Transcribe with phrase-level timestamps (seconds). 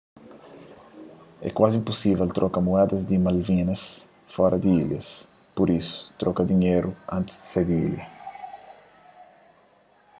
[1.47, 3.81] é kuazi inpusível troka mueda di malvinas
[4.35, 5.07] fora di ilhas
[5.55, 8.05] pur isu troka dinheru antis di sai di ilha